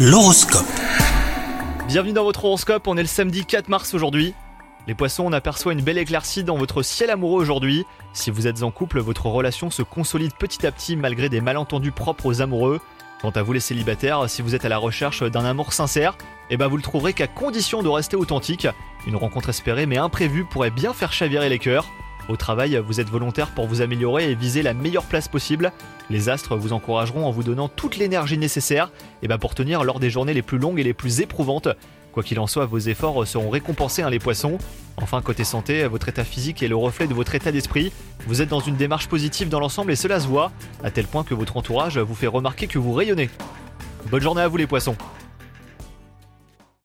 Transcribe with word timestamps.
L'horoscope. 0.00 0.64
Bienvenue 1.88 2.12
dans 2.12 2.22
votre 2.22 2.44
horoscope, 2.44 2.86
on 2.86 2.96
est 2.96 3.02
le 3.02 3.08
samedi 3.08 3.44
4 3.44 3.68
mars 3.68 3.94
aujourd'hui. 3.94 4.32
Les 4.86 4.94
poissons, 4.94 5.24
on 5.26 5.32
aperçoit 5.32 5.72
une 5.72 5.82
belle 5.82 5.98
éclaircie 5.98 6.44
dans 6.44 6.56
votre 6.56 6.82
ciel 6.82 7.10
amoureux 7.10 7.42
aujourd'hui. 7.42 7.84
Si 8.12 8.30
vous 8.30 8.46
êtes 8.46 8.62
en 8.62 8.70
couple, 8.70 9.00
votre 9.00 9.26
relation 9.26 9.70
se 9.70 9.82
consolide 9.82 10.34
petit 10.38 10.64
à 10.68 10.70
petit 10.70 10.94
malgré 10.94 11.28
des 11.28 11.40
malentendus 11.40 11.90
propres 11.90 12.26
aux 12.26 12.40
amoureux. 12.42 12.80
Quant 13.20 13.30
à 13.30 13.42
vous 13.42 13.52
les 13.52 13.58
célibataires, 13.58 14.30
si 14.30 14.40
vous 14.40 14.54
êtes 14.54 14.64
à 14.64 14.68
la 14.68 14.78
recherche 14.78 15.24
d'un 15.24 15.44
amour 15.44 15.72
sincère, 15.72 16.16
eh 16.48 16.56
ben 16.56 16.68
vous 16.68 16.76
le 16.76 16.82
trouverez 16.84 17.12
qu'à 17.12 17.26
condition 17.26 17.82
de 17.82 17.88
rester 17.88 18.14
authentique. 18.14 18.68
Une 19.04 19.16
rencontre 19.16 19.48
espérée 19.48 19.86
mais 19.86 19.98
imprévue 19.98 20.44
pourrait 20.44 20.70
bien 20.70 20.92
faire 20.92 21.12
chavirer 21.12 21.48
les 21.48 21.58
cœurs. 21.58 21.88
Au 22.28 22.36
travail, 22.36 22.78
vous 22.86 23.00
êtes 23.00 23.08
volontaire 23.08 23.48
pour 23.48 23.66
vous 23.66 23.80
améliorer 23.80 24.30
et 24.30 24.34
viser 24.34 24.60
la 24.60 24.74
meilleure 24.74 25.04
place 25.04 25.28
possible. 25.28 25.72
Les 26.10 26.28
astres 26.28 26.56
vous 26.56 26.74
encourageront 26.74 27.26
en 27.26 27.30
vous 27.30 27.42
donnant 27.42 27.68
toute 27.68 27.96
l'énergie 27.96 28.36
nécessaire 28.36 28.90
et 29.22 29.28
ben 29.28 29.38
pour 29.38 29.54
tenir 29.54 29.82
lors 29.82 29.98
des 29.98 30.10
journées 30.10 30.34
les 30.34 30.42
plus 30.42 30.58
longues 30.58 30.78
et 30.78 30.84
les 30.84 30.92
plus 30.92 31.20
éprouvantes. 31.20 31.68
Quoi 32.12 32.22
qu'il 32.22 32.38
en 32.38 32.46
soit, 32.46 32.66
vos 32.66 32.78
efforts 32.78 33.26
seront 33.26 33.48
récompensés, 33.48 34.02
hein, 34.02 34.10
les 34.10 34.18
poissons. 34.18 34.58
Enfin, 34.98 35.22
côté 35.22 35.44
santé, 35.44 35.86
votre 35.86 36.08
état 36.08 36.24
physique 36.24 36.62
est 36.62 36.68
le 36.68 36.76
reflet 36.76 37.06
de 37.06 37.14
votre 37.14 37.34
état 37.34 37.52
d'esprit. 37.52 37.92
Vous 38.26 38.42
êtes 38.42 38.48
dans 38.48 38.60
une 38.60 38.76
démarche 38.76 39.08
positive 39.08 39.48
dans 39.48 39.60
l'ensemble 39.60 39.92
et 39.92 39.96
cela 39.96 40.20
se 40.20 40.26
voit, 40.26 40.52
à 40.84 40.90
tel 40.90 41.06
point 41.06 41.24
que 41.24 41.34
votre 41.34 41.56
entourage 41.56 41.98
vous 41.98 42.14
fait 42.14 42.26
remarquer 42.26 42.66
que 42.66 42.78
vous 42.78 42.92
rayonnez. 42.92 43.30
Bonne 44.10 44.22
journée 44.22 44.42
à 44.42 44.48
vous 44.48 44.56
les 44.58 44.66
poissons 44.66 44.96